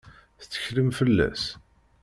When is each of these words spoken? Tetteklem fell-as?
Tetteklem 0.39 0.89
fell-as? 0.97 1.43